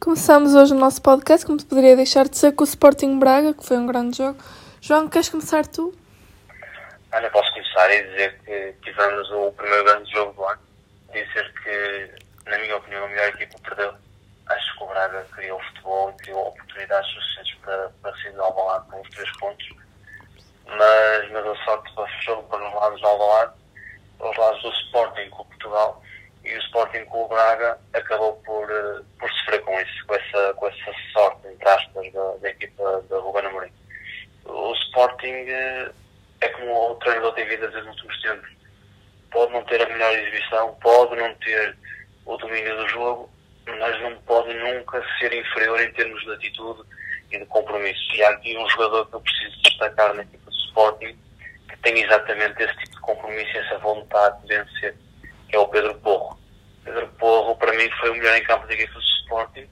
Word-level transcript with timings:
Começamos 0.00 0.54
hoje 0.54 0.72
o 0.72 0.76
nosso 0.78 1.02
podcast, 1.02 1.44
como 1.44 1.62
poderia 1.62 1.94
deixar 1.94 2.28
de 2.28 2.38
ser, 2.38 2.52
com 2.52 2.64
o 2.64 2.66
Sporting 2.66 3.18
Braga, 3.18 3.52
que 3.52 3.64
foi 3.64 3.76
um 3.76 3.86
grande 3.86 4.16
jogo. 4.16 4.38
João, 4.80 5.08
queres 5.08 5.28
começar 5.28 5.66
tu? 5.66 5.94
Olha, 7.12 7.30
posso 7.30 7.52
começar 7.52 7.90
e 7.92 8.02
dizer 8.04 8.40
que 8.40 8.74
tivemos 8.82 9.30
o 9.30 9.52
primeiro 9.52 9.84
grande 9.84 10.10
jogo 10.10 10.32
do 10.32 10.44
ano. 10.44 10.60
Dizer 11.12 11.52
que, 11.62 12.50
na 12.50 12.58
minha 12.58 12.76
opinião, 12.76 13.04
a 13.04 13.08
melhor 13.08 13.28
equipa 13.28 13.58
perdeu. 13.62 13.94
Acho 14.46 14.78
que 14.78 14.84
o 14.84 14.86
Braga 14.86 15.26
criou 15.32 15.60
futebol 15.60 16.10
e 16.10 16.22
criou 16.22 16.48
oportunidades 16.48 17.10
suficientes 17.10 17.54
para, 17.62 17.90
para 18.02 18.16
sair 18.16 18.32
do 18.32 18.42
Alvalade 18.42 18.88
com 18.90 19.00
os 19.00 19.08
três 19.10 19.30
pontos. 19.38 19.68
Mas, 20.66 21.30
mas 21.32 21.46
a 21.46 21.64
sorte 21.64 21.92
fechou 21.94 22.42
para 22.44 22.66
os 22.66 22.74
lados 22.74 23.00
do 23.00 23.06
Alvalade, 23.06 23.52
para 24.20 24.30
os 24.30 24.36
lados 24.36 24.62
do 24.62 24.70
Sporting 24.70 25.30
com 25.30 25.42
o 25.42 25.46
Portugal 25.46 26.02
e 26.44 26.54
o 26.54 26.58
Sporting 26.58 27.04
com 27.06 27.19
o 27.19 27.19
Braga 27.30 27.78
acabou 27.92 28.34
por, 28.44 28.68
eh, 28.68 29.02
por 29.20 29.30
sofrer 29.30 29.62
com 29.62 29.80
isso, 29.80 30.06
com 30.06 30.14
essa, 30.16 30.54
com 30.54 30.66
essa 30.66 30.92
sorte, 31.12 31.46
entre 31.46 31.68
aspas, 31.68 32.12
da, 32.12 32.34
da 32.42 32.50
equipa 32.50 33.04
da 33.08 33.18
Ruben 33.18 33.46
Amorim. 33.46 33.72
O 34.44 34.72
Sporting 34.72 35.46
eh, 35.48 35.92
é 36.40 36.48
como 36.48 36.90
o 36.90 36.94
treinador 36.96 37.32
tem 37.34 37.46
vindo 37.46 37.64
a 37.64 37.68
dizer 37.68 37.84
nos 37.84 37.94
últimos 37.94 38.20
tempos. 38.22 38.50
Pode 39.30 39.52
não 39.52 39.62
ter 39.62 39.80
a 39.80 39.88
melhor 39.88 40.12
exibição, 40.12 40.74
pode 40.82 41.14
não 41.14 41.32
ter 41.36 41.76
o 42.26 42.36
domínio 42.36 42.76
do 42.76 42.88
jogo, 42.88 43.30
mas 43.78 44.02
não 44.02 44.16
pode 44.22 44.52
nunca 44.54 45.00
ser 45.20 45.32
inferior 45.32 45.80
em 45.80 45.92
termos 45.92 46.20
de 46.24 46.32
atitude 46.32 46.82
e 47.30 47.38
de 47.38 47.46
compromisso. 47.46 48.16
E 48.16 48.24
há 48.24 48.30
aqui 48.30 48.58
um 48.58 48.68
jogador 48.70 49.06
que 49.06 49.14
eu 49.14 49.20
preciso 49.20 49.62
destacar 49.62 50.14
na 50.14 50.22
equipa 50.22 50.50
do 50.50 50.56
Sporting 50.56 51.16
que 51.68 51.76
tem 51.78 52.02
exatamente 52.02 52.60
esse 52.60 52.76
tipo 52.78 52.96
de 52.96 53.00
compromisso, 53.02 53.56
essa 53.56 53.78
vontade 53.78 54.42
de 54.42 54.48
vencer, 54.48 54.96
que 55.48 55.54
é 55.54 55.58
o 55.60 55.68
Pedro 55.68 55.94
Porro. 56.00 56.39
Pedro 56.84 57.08
Porro, 57.18 57.56
para 57.56 57.72
mim, 57.72 57.90
foi 58.00 58.10
o 58.10 58.14
melhor 58.14 58.36
em 58.36 58.44
campo 58.44 58.66
da 58.66 58.74
equipa 58.74 58.94
do 58.94 59.00
Sporting. 59.00 59.68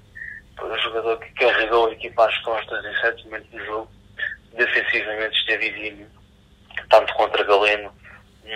Foi 0.58 0.70
um 0.70 0.78
jogador 0.78 1.18
que 1.18 1.32
carregou 1.34 1.88
a 1.88 1.92
equipa 1.92 2.26
às 2.26 2.38
costas 2.38 2.84
em 2.84 3.00
certos 3.00 3.24
momentos 3.24 3.50
do 3.50 3.64
jogo. 3.64 3.90
Defensivamente 4.54 5.38
esteve 5.38 5.68
exímio, 5.68 6.08
tanto 6.90 7.14
contra 7.14 7.44
Galeno, 7.44 7.92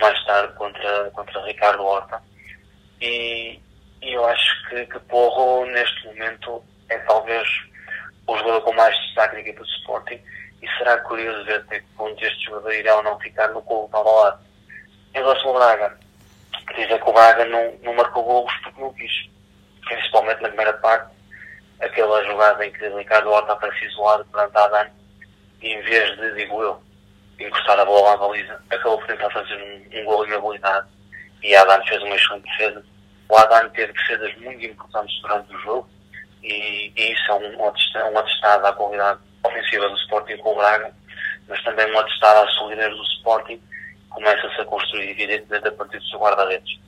mais 0.01 0.25
tarde 0.25 0.53
contra, 0.55 1.11
contra 1.11 1.45
Ricardo 1.45 1.83
Horta. 1.83 2.21
E, 3.01 3.59
e 4.01 4.13
eu 4.13 4.25
acho 4.25 4.69
que, 4.69 4.85
que 4.85 4.99
Porro, 4.99 5.65
neste 5.65 6.07
momento, 6.07 6.63
é 6.89 6.97
talvez 6.99 7.47
o 8.27 8.37
jogador 8.37 8.61
com 8.61 8.73
mais 8.73 8.95
destaque 9.05 9.35
da 9.35 9.41
equipa 9.41 9.61
do 9.61 9.69
Sporting. 9.69 10.19
E 10.61 10.67
será 10.77 10.97
curioso 10.99 11.43
ver 11.45 11.59
até 11.59 11.79
que 11.79 11.85
ponto 11.97 12.23
este 12.23 12.45
jogador 12.45 12.73
irá 12.73 12.95
ou 12.95 13.03
não 13.03 13.19
ficar 13.19 13.49
no 13.49 13.61
clube 13.61 13.89
ao 13.93 14.03
lado. 14.05 14.41
Em 15.13 15.19
relação 15.19 15.49
ao 15.49 15.55
Braga, 15.55 15.97
dizer 16.75 17.01
que 17.01 17.09
o 17.09 17.13
Braga 17.13 17.45
não, 17.45 17.73
não 17.83 17.93
marcou 17.93 18.23
golos 18.23 18.53
porque 18.63 18.81
não 18.81 18.93
quis. 18.93 19.29
Principalmente 19.85 20.41
na 20.41 20.47
primeira 20.49 20.73
parte, 20.73 21.13
aquela 21.81 22.23
jogada 22.25 22.65
em 22.65 22.71
que 22.71 22.87
Ricardo 22.89 23.29
Horta 23.29 23.53
aparece 23.53 23.85
isolado 23.85 24.25
perante 24.25 24.57
Adan 24.57 24.89
e 25.61 25.73
em 25.73 25.81
vez 25.81 26.17
de, 26.17 26.35
digo 26.35 26.61
eu, 26.61 26.81
encostar 27.39 27.79
a 27.79 27.85
bola 27.85 28.13
à 28.13 28.17
baliza, 28.17 28.61
acabou 28.69 28.97
por 28.99 29.07
tentar 29.07 29.29
fazer 29.31 29.55
um, 29.55 29.99
um 29.99 30.05
gol 30.05 30.23
habilidade 30.23 30.87
e 31.41 31.55
a 31.55 31.61
Adan 31.61 31.83
fez 31.85 32.01
uma 32.01 32.15
excelente 32.15 32.49
defesa. 32.49 32.83
O 33.29 33.37
Adan 33.37 33.69
teve 33.69 33.93
defesas 33.93 34.35
muito 34.37 34.65
importantes 34.65 35.21
durante 35.21 35.53
o 35.53 35.59
jogo 35.59 35.89
e, 36.41 36.91
e 36.95 37.13
isso 37.13 37.31
é 37.31 37.35
um, 37.35 37.57
um 37.57 38.19
atestado 38.19 38.65
à 38.65 38.73
qualidade 38.73 39.19
ofensiva 39.43 39.89
do 39.89 39.97
Sporting 39.97 40.37
com 40.37 40.53
o 40.53 40.55
Braga, 40.55 40.93
mas 41.47 41.61
também 41.63 41.91
um 41.91 41.99
atestado 41.99 42.47
à 42.47 42.51
solidez 42.51 42.89
do 42.89 43.03
Sporting 43.03 43.61
começa-se 44.13 44.61
a 44.61 44.65
construir 44.65 45.09
evidentemente 45.09 45.67
a 45.67 45.71
partir 45.71 45.99
do 45.99 46.05
seu 46.05 46.19
guarda-redes. 46.19 46.79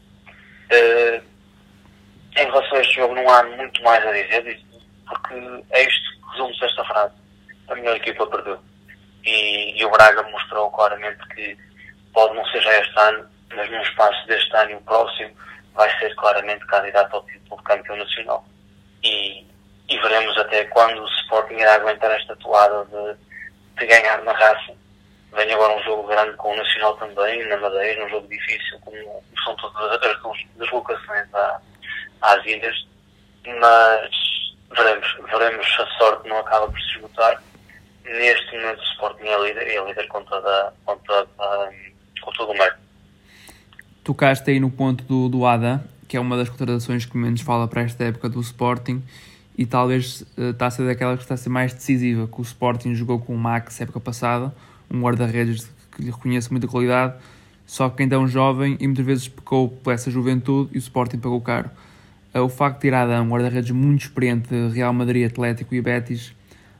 Uh, 0.72 1.24
em 2.38 2.46
relação 2.46 2.78
a 2.78 2.82
este 2.82 2.96
jogo 2.96 3.16
não 3.16 3.30
há 3.30 3.44
muito 3.44 3.82
mais 3.84 4.06
a 4.06 4.12
dizer, 4.12 4.62
porque 5.08 5.64
é 5.72 5.84
isto 5.84 6.12
que 6.12 6.32
resume-se 6.32 6.66
esta 6.66 6.84
frase. 6.86 7.14
A 7.68 7.76
melhor 7.76 7.96
equipa 7.96 8.28
perdeu. 8.28 8.60
E, 9.24 9.80
e, 9.80 9.86
o 9.86 9.90
Braga 9.90 10.22
mostrou 10.24 10.70
claramente 10.72 11.28
que 11.30 11.58
pode 12.14 12.36
não 12.36 12.46
ser 12.46 12.62
já 12.62 12.80
este 12.80 13.00
ano, 13.00 13.28
mas 13.56 13.70
num 13.72 13.82
espaço 13.82 14.28
deste 14.28 14.56
ano 14.56 14.72
e 14.72 14.76
o 14.76 14.82
próximo 14.82 15.32
vai 15.74 15.90
ser 16.00 16.14
claramente 16.16 16.66
candidato 16.68 17.16
ao 17.16 17.26
título 17.26 17.58
de 17.58 17.64
campeão 17.64 17.98
nacional. 17.98 18.46
E, 19.04 19.46
e 19.90 20.00
veremos 20.00 20.38
até 20.38 20.66
quando 20.66 21.02
o 21.02 21.08
Sporting 21.22 21.56
irá 21.56 21.76
aguentar 21.76 22.12
esta 22.12 22.36
toada 22.36 22.86
de, 22.86 23.80
de 23.80 23.86
ganhar 23.88 24.22
na 24.24 24.34
raça 24.34 24.74
Vem 25.36 25.52
agora 25.52 25.78
um 25.78 25.84
jogo 25.84 26.08
grande 26.08 26.36
com 26.38 26.54
o 26.54 26.56
Nacional 26.56 26.96
também, 26.96 27.46
na 27.48 27.58
Madeira, 27.58 28.06
um 28.06 28.10
jogo 28.10 28.28
difícil, 28.28 28.80
como 28.82 28.96
são 29.44 29.56
todas 29.58 30.02
as 30.02 30.22
deslocações 30.58 31.28
às 32.22 32.46
ilhas. 32.46 32.88
Mas 33.46 34.10
veremos, 34.76 35.08
veremos 35.30 35.68
se 35.68 35.82
a 35.82 35.88
sorte 35.98 36.30
não 36.30 36.38
acaba 36.40 36.68
por 36.68 36.80
se 36.80 36.96
esgotar. 36.96 37.42
Neste 38.06 38.56
momento 38.56 38.80
o 38.80 38.84
Sporting 38.84 39.24
é 39.24 39.44
líder 39.44 39.68
é 39.68 39.86
líder 39.86 40.08
com, 40.08 40.24
toda, 40.24 40.74
com, 40.86 40.98
toda, 41.00 41.28
com 42.22 42.32
todo 42.32 42.52
o 42.52 42.58
mérito. 42.58 42.80
Tocaste 44.04 44.52
aí 44.52 44.60
no 44.60 44.70
ponto 44.70 45.04
do, 45.04 45.28
do 45.28 45.46
ADA, 45.46 45.84
que 46.08 46.16
é 46.16 46.20
uma 46.20 46.38
das 46.38 46.48
contratações 46.48 47.06
que 47.06 47.18
menos 47.18 47.42
fala 47.42 47.68
para 47.68 47.82
esta 47.82 48.04
época 48.04 48.30
do 48.30 48.40
Sporting 48.40 49.04
e 49.58 49.66
talvez 49.66 50.22
uh, 50.38 50.52
está 50.52 50.68
a 50.68 50.72
ser 50.72 50.86
daquela 50.86 51.16
que 51.16 51.24
está 51.24 51.34
a 51.34 51.38
ser 51.38 51.50
mais 51.50 51.74
decisiva, 51.74 52.28
que 52.28 52.40
o 52.40 52.42
Sporting 52.42 52.94
jogou 52.94 53.20
com 53.20 53.34
o 53.34 53.38
Max 53.38 53.82
época 53.82 54.00
passada, 54.00 54.54
um 54.90 55.02
guarda-redes 55.02 55.70
que 55.92 56.02
lhe 56.02 56.12
reconheço 56.12 56.52
muita 56.52 56.68
qualidade, 56.68 57.14
só 57.66 57.90
que 57.90 58.04
ainda 58.04 58.16
é 58.16 58.20
um 58.20 58.28
jovem 58.28 58.78
e 58.80 58.88
muitas 58.88 59.06
vezes 59.06 59.28
pecou 59.28 59.70
por 59.70 59.94
essa 59.94 60.12
juventude 60.12 60.70
e 60.74 60.78
o 60.78 60.80
Sporting 60.80 61.18
pagou 61.18 61.42
caro. 61.42 61.70
Eh, 62.34 62.40
o 62.40 62.50
facto 62.50 62.76
de 62.76 62.82
tirar 62.82 63.08
um 63.22 63.30
guarda-redes 63.30 63.72
muito 63.72 64.02
experiente 64.02 64.50
de 64.50 64.68
Real 64.76 64.94
Madrid, 64.94 65.26
Atlético 65.26 65.74
e 65.74 65.82
Betis 65.82 66.34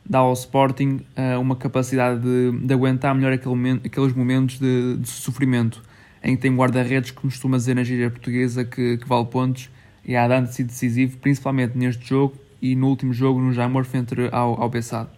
dá 0.08 0.18
ao 0.18 0.32
Sporting 0.32 1.00
uh, 1.16 1.40
uma 1.40 1.56
capacidade 1.56 2.20
de, 2.20 2.52
de 2.64 2.72
aguentar 2.72 3.14
melhor 3.14 3.32
aquele, 3.32 3.80
aqueles 3.84 4.12
momentos 4.12 4.58
de, 4.58 4.96
de, 4.98 5.08
sofrimento 5.08 5.82
em 6.22 6.36
que 6.36 6.42
tem 6.42 6.54
guarda-redes 6.54 7.10
que 7.10 7.20
costuma 7.20 7.56
dizer 7.56 7.74
na 7.74 7.82
gíria 7.82 8.10
portuguesa 8.10 8.64
que, 8.64 8.98
que 8.98 9.08
vale 9.08 9.26
pontos 9.26 9.68
e 10.04 10.14
há 10.14 10.26
dado 10.28 10.46
sido 10.46 10.68
decisivo, 10.68 11.16
principalmente 11.18 11.76
neste 11.76 12.06
jogo 12.08 12.36
e 12.62 12.76
no 12.76 12.88
último 12.88 13.12
jogo 13.12 13.40
no 13.40 13.52
Jamor 13.52 13.84
frente 13.84 14.14
ao, 14.30 14.60
ao 14.60 14.68
Bessado. 14.68 15.10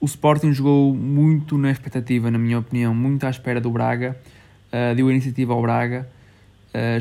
O 0.00 0.06
Sporting 0.06 0.50
jogou 0.50 0.94
muito 0.96 1.58
na 1.58 1.70
expectativa, 1.70 2.30
na 2.30 2.38
minha 2.38 2.58
opinião, 2.58 2.94
muito 2.94 3.26
à 3.26 3.30
espera 3.30 3.60
do 3.60 3.70
Braga, 3.70 4.16
uh, 4.72 4.94
deu 4.94 5.08
a 5.08 5.10
iniciativa 5.12 5.52
ao 5.52 5.60
Braga, 5.60 6.08
uh, 6.74 6.96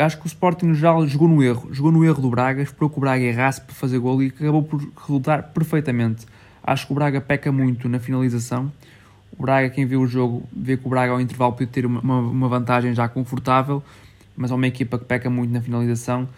acho 0.00 0.18
que 0.18 0.24
o 0.24 0.28
Sporting 0.28 0.74
já 0.74 0.94
jogou 1.06 1.26
no 1.26 1.42
erro, 1.42 1.68
jogou 1.74 1.90
no 1.90 2.04
erro 2.04 2.22
do 2.22 2.30
Braga, 2.30 2.62
esperou 2.62 2.88
que 2.88 2.98
o 2.98 3.00
Braga 3.00 3.24
errasse 3.24 3.60
para 3.60 3.74
fazer 3.74 3.98
gol 3.98 4.22
e 4.22 4.28
acabou 4.28 4.62
por 4.62 4.80
resultar 4.96 5.42
perfeitamente. 5.42 6.24
Acho 6.62 6.86
que 6.86 6.92
o 6.92 6.94
Braga 6.94 7.20
peca 7.20 7.50
muito 7.50 7.88
na 7.88 7.98
finalização. 7.98 8.70
O 9.36 9.42
Braga, 9.42 9.68
quem 9.68 9.84
viu 9.84 10.00
o 10.00 10.06
jogo, 10.06 10.48
vê 10.56 10.76
que 10.76 10.86
o 10.86 10.90
Braga 10.90 11.10
ao 11.10 11.20
intervalo 11.20 11.52
pode 11.52 11.66
ter 11.66 11.84
uma, 11.84 12.00
uma 12.00 12.48
vantagem 12.48 12.94
já 12.94 13.08
confortável, 13.08 13.82
mas 14.36 14.52
é 14.52 14.54
uma 14.54 14.68
equipa 14.68 15.00
que 15.00 15.04
peca 15.04 15.28
muito 15.28 15.52
na 15.52 15.60
finalização, 15.60 16.28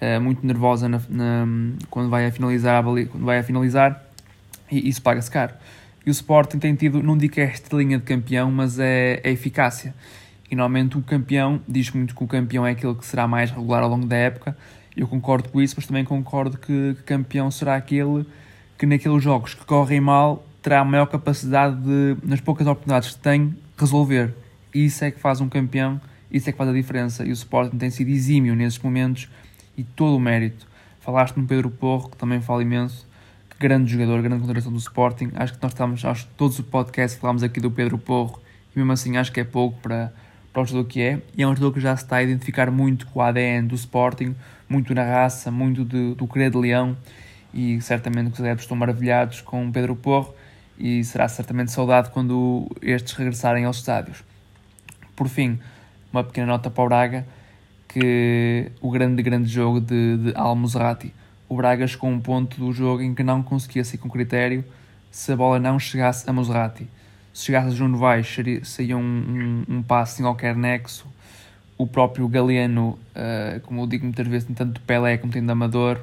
uh, 0.00 0.20
muito 0.20 0.46
nervosa 0.46 0.88
na, 0.88 1.00
na, 1.08 1.44
quando 1.90 2.08
vai 2.08 2.24
a 2.24 2.30
finalizar, 2.30 2.84
quando 2.84 3.24
vai 3.24 3.40
a 3.40 3.42
finalizar 3.42 4.07
e 4.70 4.88
isso 4.88 5.02
paga-se 5.02 5.30
caro. 5.30 5.54
E 6.04 6.10
o 6.10 6.12
Sporting 6.12 6.58
tem 6.58 6.74
tido, 6.74 7.02
não 7.02 7.18
digo 7.18 7.34
que 7.34 7.40
é 7.40 7.44
esta 7.44 7.76
linha 7.76 7.98
de 7.98 8.04
campeão, 8.04 8.50
mas 8.50 8.78
é, 8.78 9.20
é 9.22 9.30
eficácia. 9.30 9.94
E 10.50 10.56
normalmente 10.56 10.96
o 10.96 11.02
campeão, 11.02 11.60
diz 11.68 11.90
muito 11.90 12.14
que 12.14 12.24
o 12.24 12.26
campeão 12.26 12.66
é 12.66 12.70
aquele 12.70 12.94
que 12.94 13.04
será 13.04 13.28
mais 13.28 13.50
regular 13.50 13.82
ao 13.82 13.90
longo 13.90 14.06
da 14.06 14.16
época. 14.16 14.56
Eu 14.96 15.06
concordo 15.06 15.48
com 15.50 15.60
isso, 15.60 15.74
mas 15.76 15.86
também 15.86 16.04
concordo 16.04 16.56
que, 16.56 16.96
campeão 17.04 17.50
será 17.50 17.76
aquele 17.76 18.24
que 18.78 18.86
naqueles 18.86 19.22
jogos 19.22 19.54
que 19.54 19.64
correm 19.64 20.00
mal 20.00 20.46
terá 20.62 20.80
a 20.80 20.84
maior 20.84 21.06
capacidade 21.06 21.76
de, 21.76 22.16
nas 22.22 22.40
poucas 22.40 22.66
oportunidades 22.66 23.14
que 23.14 23.20
tem, 23.20 23.54
resolver. 23.76 24.34
Isso 24.74 25.04
é 25.04 25.10
que 25.10 25.20
faz 25.20 25.40
um 25.40 25.48
campeão, 25.48 26.00
isso 26.30 26.48
é 26.48 26.52
que 26.52 26.58
faz 26.58 26.70
a 26.70 26.72
diferença. 26.72 27.24
E 27.24 27.30
o 27.30 27.32
Sporting 27.32 27.76
tem 27.76 27.90
sido 27.90 28.08
exímio 28.08 28.54
nesses 28.56 28.78
momentos 28.78 29.28
e 29.76 29.84
todo 29.84 30.16
o 30.16 30.20
mérito. 30.20 30.66
Falaste 31.00 31.36
no 31.36 31.46
Pedro 31.46 31.70
Porro, 31.70 32.08
que 32.08 32.16
também 32.16 32.40
fala 32.40 32.62
imenso 32.62 33.06
grande 33.58 33.92
jogador, 33.92 34.22
grande 34.22 34.40
contratação 34.40 34.72
do 34.72 34.78
Sporting. 34.78 35.32
Acho 35.34 35.54
que 35.54 35.62
nós 35.62 35.72
estamos, 35.72 36.04
acho 36.04 36.26
que 36.26 36.34
todos 36.34 36.58
os 36.58 36.64
podcasts 36.64 37.18
falámos 37.18 37.42
aqui 37.42 37.60
do 37.60 37.70
Pedro 37.70 37.98
Porro 37.98 38.40
e 38.74 38.78
mesmo 38.78 38.92
assim 38.92 39.16
acho 39.16 39.32
que 39.32 39.40
é 39.40 39.44
pouco 39.44 39.78
para, 39.80 40.12
para 40.52 40.62
o 40.62 40.64
jogador 40.64 40.88
que 40.88 41.00
é. 41.00 41.20
E 41.36 41.42
é 41.42 41.46
um 41.46 41.50
jogador 41.50 41.72
que 41.74 41.80
já 41.80 41.96
se 41.96 42.04
está 42.04 42.16
a 42.16 42.22
identificar 42.22 42.70
muito 42.70 43.06
com 43.08 43.18
o 43.18 43.22
ADN 43.22 43.66
do 43.66 43.74
Sporting, 43.74 44.34
muito 44.68 44.94
na 44.94 45.02
raça, 45.02 45.50
muito 45.50 45.84
de, 45.84 46.14
do 46.14 46.26
querer 46.28 46.50
de 46.50 46.56
leão 46.56 46.96
e 47.52 47.80
certamente 47.80 48.34
os 48.34 48.40
adeptos 48.40 48.64
estão 48.64 48.76
maravilhados 48.76 49.40
com 49.40 49.66
o 49.66 49.72
Pedro 49.72 49.96
Porro 49.96 50.34
e 50.78 51.02
será 51.02 51.26
certamente 51.28 51.72
saudade 51.72 52.10
quando 52.10 52.70
estes 52.80 53.14
regressarem 53.14 53.64
aos 53.64 53.78
estádios. 53.78 54.22
Por 55.16 55.28
fim, 55.28 55.58
uma 56.12 56.22
pequena 56.22 56.46
nota 56.46 56.70
para 56.70 56.84
o 56.84 56.86
Braga, 56.86 57.26
que 57.88 58.70
o 58.80 58.90
grande, 58.90 59.22
grande 59.22 59.48
jogo 59.48 59.80
de, 59.80 60.18
de 60.18 60.32
Al 60.36 60.54
Musrati 60.54 61.12
o 61.48 61.56
Braga 61.56 61.86
a 61.86 62.06
um 62.06 62.20
ponto 62.20 62.58
do 62.60 62.72
jogo 62.72 63.02
em 63.02 63.14
que 63.14 63.22
não 63.22 63.42
conseguia 63.42 63.84
sair 63.84 63.98
com 63.98 64.08
critério 64.08 64.64
se 65.10 65.32
a 65.32 65.36
bola 65.36 65.58
não 65.58 65.78
chegasse 65.78 66.28
a 66.28 66.32
Maserati. 66.32 66.86
Se 67.32 67.46
chegasse 67.46 67.68
a 67.68 67.70
João 67.70 67.90
Novaes, 67.90 68.36
saía 68.64 68.96
um, 68.96 69.64
um, 69.68 69.76
um 69.76 70.06
sem 70.06 70.24
qualquer 70.24 70.54
nexo. 70.54 71.06
o 71.78 71.86
próprio 71.86 72.26
Galeano, 72.28 72.98
uh, 73.14 73.60
como 73.62 73.82
eu 73.82 73.86
digo 73.86 74.04
muitas 74.04 74.26
vezes, 74.26 74.48
tanto 74.54 74.80
Pelé 74.82 75.16
como 75.16 75.32
tem 75.32 75.48
Amador. 75.48 76.00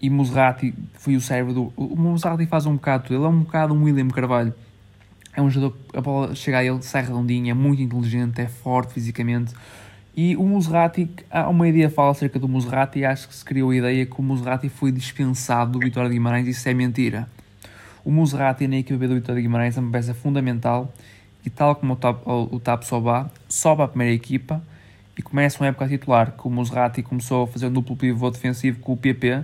E 0.00 0.10
Muserati 0.10 0.74
foi 0.94 1.16
o 1.16 1.20
cérebro 1.20 1.54
do. 1.54 1.72
O 1.76 1.96
Muserati 1.96 2.46
faz 2.46 2.66
um 2.66 2.74
bocado, 2.74 3.14
ele 3.14 3.24
é 3.24 3.28
um 3.28 3.40
bocado 3.40 3.72
um 3.72 3.84
William 3.84 4.08
Carvalho. 4.08 4.54
É 5.34 5.40
um 5.40 5.48
jogador 5.48 5.76
a 5.94 6.00
bola 6.00 6.34
chega 6.34 6.58
a 6.58 6.64
ele, 6.64 6.82
sai 6.82 7.02
redondinho, 7.02 7.50
é 7.50 7.54
muito 7.54 7.80
inteligente, 7.80 8.40
é 8.40 8.46
forte 8.46 8.92
fisicamente. 8.92 9.54
E 10.14 10.36
o 10.36 10.44
Muserati, 10.44 11.08
há 11.30 11.48
uma 11.48 11.66
ideia 11.66 11.88
fala 11.88 12.10
acerca 12.10 12.38
do 12.38 12.46
Muserati 12.46 12.98
e 12.98 13.04
acho 13.04 13.26
que 13.28 13.34
se 13.34 13.42
criou 13.42 13.70
a 13.70 13.76
ideia 13.76 14.04
que 14.04 14.20
o 14.20 14.22
Muserati 14.22 14.68
foi 14.68 14.92
dispensado 14.92 15.72
do 15.72 15.78
Vitória 15.78 16.10
de 16.10 16.16
Guimarães 16.16 16.46
isso 16.46 16.68
é 16.68 16.74
mentira. 16.74 17.26
O 18.04 18.10
Muserati 18.10 18.66
na 18.66 18.76
equipa 18.76 18.98
B 18.98 19.08
do 19.08 19.14
Vitória 19.14 19.40
de 19.40 19.48
Guimarães 19.48 19.78
é 19.78 19.80
uma 19.80 19.90
peça 19.90 20.12
fundamental 20.12 20.92
e 21.44 21.48
tal 21.48 21.74
como 21.74 21.94
o 21.94 21.96
Tap, 21.96 22.26
o, 22.26 22.60
Tap 22.60 22.82
Soba, 22.82 23.30
sobe 23.48 23.82
à 23.82 23.88
primeira 23.88 24.12
equipa 24.12 24.62
e 25.16 25.22
começa 25.22 25.58
uma 25.62 25.68
época 25.68 25.86
a 25.86 25.88
titular, 25.88 26.32
que 26.32 26.46
o 26.46 26.50
Muserati 26.50 27.02
começou 27.02 27.44
a 27.44 27.46
fazer 27.46 27.66
um 27.68 27.72
duplo 27.72 27.96
pivô 27.96 28.30
defensivo 28.30 28.80
com 28.80 28.92
o 28.92 28.96
PP, 28.96 29.42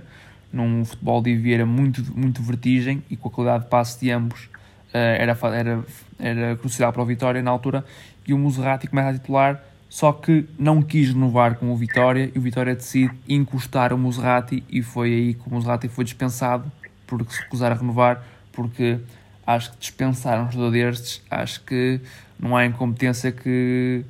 num 0.53 0.85
futebol 0.85 1.21
de 1.21 1.35
Vieira 1.35 1.65
muito, 1.65 2.03
muito 2.15 2.43
vertigem 2.43 3.03
e 3.09 3.15
com 3.15 3.27
a 3.27 3.31
qualidade 3.31 3.63
de 3.63 3.69
passe 3.71 3.99
de 3.99 4.11
ambos 4.11 4.45
uh, 4.45 4.97
era, 4.97 5.37
era, 5.55 5.83
era 6.19 6.55
crucial 6.57 6.93
para 6.93 7.01
o 7.01 7.05
Vitória 7.05 7.41
na 7.41 7.49
altura, 7.51 7.83
e 8.27 8.33
o 8.33 8.37
Muserati 8.37 8.87
começa 8.87 9.09
a 9.09 9.13
titular, 9.13 9.63
só 9.89 10.13
que 10.13 10.47
não 10.57 10.83
quis 10.83 11.09
renovar 11.09 11.55
com 11.55 11.71
o 11.71 11.75
Vitória, 11.75 12.31
e 12.33 12.37
o 12.37 12.41
Vitória 12.41 12.75
decide 12.75 13.13
encostar 13.27 13.91
o 13.91 13.97
Muserati, 13.97 14.63
e 14.69 14.83
foi 14.83 15.11
aí 15.11 15.33
que 15.33 15.47
o 15.47 15.49
Muserati 15.49 15.89
foi 15.89 16.05
dispensado, 16.05 16.71
porque 17.07 17.33
se 17.33 17.41
recusar 17.41 17.71
a 17.71 17.75
renovar, 17.75 18.23
porque 18.53 18.99
acho 19.45 19.71
que 19.71 19.77
dispensar 19.79 20.39
um 20.39 20.51
jogador 20.51 20.71
destes, 20.71 21.25
acho 21.29 21.61
que 21.61 21.99
não 22.39 22.55
há 22.55 22.65
incompetência 22.65 23.31
que, 23.31 24.05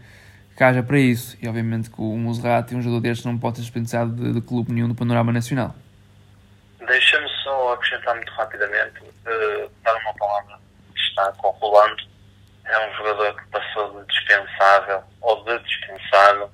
que 0.56 0.64
haja 0.64 0.84
para 0.84 1.00
isso. 1.00 1.38
E 1.42 1.48
obviamente 1.48 1.90
que 1.90 2.02
o 2.02 2.18
Muserati, 2.18 2.76
um 2.76 2.82
jogador 2.82 3.00
destes, 3.00 3.26
não 3.26 3.38
pode 3.38 3.56
ser 3.56 3.62
dispensado 3.62 4.12
de, 4.12 4.34
de 4.34 4.42
clube 4.42 4.74
nenhum 4.74 4.90
do 4.90 4.96
panorama 4.96 5.32
nacional. 5.32 5.74
Deixa-me 6.86 7.30
só 7.44 7.74
acrescentar 7.74 8.16
muito 8.16 8.32
rapidamente, 8.34 9.00
uh, 9.02 9.72
dar 9.84 9.96
uma 9.96 10.14
palavra 10.16 10.60
que 10.94 11.00
está 11.00 11.32
com 11.38 11.48
o 11.48 11.52
Rolando. 11.52 12.09
É 12.70 12.88
um 12.88 12.94
jogador 12.94 13.36
que 13.36 13.48
passou 13.48 14.00
de 14.00 14.08
dispensável 14.08 15.04
ou 15.22 15.44
de 15.44 15.58
dispensado 15.64 16.52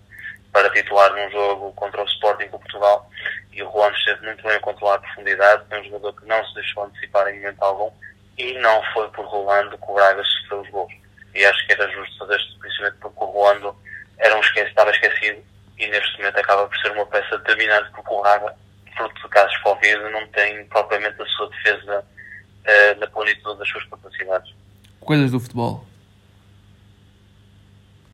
para 0.53 0.69
titular 0.69 1.13
num 1.13 1.29
jogo 1.29 1.73
contra 1.73 2.01
o 2.01 2.05
Sporting 2.05 2.47
com 2.47 2.57
Portugal 2.57 3.09
e 3.51 3.61
o 3.61 3.67
Rolando 3.67 3.97
esteve 3.97 4.25
muito 4.25 4.41
bem 4.41 4.55
a 4.55 4.59
controlar 4.61 4.95
a 4.95 4.99
profundidade. 4.99 5.63
É 5.69 5.79
um 5.79 5.83
jogador 5.83 6.13
que 6.13 6.25
não 6.25 6.45
se 6.45 6.53
deixou 6.55 6.85
antecipar 6.85 7.27
em 7.27 7.39
momento 7.39 7.61
algum 7.61 7.91
e 8.37 8.53
não 8.59 8.81
foi 8.93 9.09
por 9.09 9.25
Rolando 9.25 9.77
que 9.77 9.91
o 9.91 9.93
Braga 9.93 10.23
sofreu 10.23 10.61
os 10.61 10.69
gols. 10.69 10.93
E 11.33 11.43
acho 11.43 11.67
que 11.67 11.73
era 11.73 11.91
justo 11.91 12.17
fazer 12.17 12.35
este 12.37 12.53
reconhecimento 12.53 12.95
porque 13.01 13.23
o 13.23 13.25
Rolando 13.25 13.75
era 14.17 14.37
um 14.37 14.39
esquecido, 14.39 14.69
estava 14.69 14.91
esquecido 14.91 15.43
e 15.77 15.87
neste 15.87 16.17
momento 16.17 16.39
acaba 16.39 16.65
por 16.65 16.77
ser 16.77 16.91
uma 16.91 17.05
peça 17.07 17.37
determinante 17.39 17.91
porque 17.91 18.13
o 18.13 18.21
Braga, 18.21 18.55
fruto 18.95 19.21
de 19.21 19.27
casos 19.27 19.57
Covid, 19.57 19.97
não 20.11 20.25
tem 20.27 20.65
propriamente 20.67 21.21
a 21.21 21.25
sua 21.25 21.49
defesa 21.49 21.99
uh, 21.99 22.99
na 23.01 23.07
plenitude 23.07 23.59
das 23.59 23.67
suas 23.67 23.83
capacidades. 23.89 24.53
Coisas 25.01 25.31
do 25.31 25.39
futebol. 25.41 25.85